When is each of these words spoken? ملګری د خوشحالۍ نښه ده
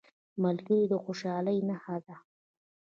ملګری 0.43 0.79
د 0.91 0.93
خوشحالۍ 1.03 1.57
نښه 1.69 1.97
ده 2.05 2.15